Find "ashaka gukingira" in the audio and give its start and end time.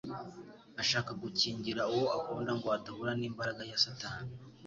0.81-1.81